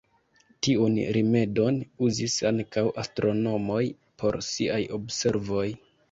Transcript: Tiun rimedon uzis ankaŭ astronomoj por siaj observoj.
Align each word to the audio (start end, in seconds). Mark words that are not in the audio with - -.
Tiun 0.67 0.95
rimedon 1.17 1.75
uzis 2.07 2.37
ankaŭ 2.51 2.83
astronomoj 3.03 3.81
por 4.23 4.39
siaj 4.47 4.79
observoj. 4.99 5.67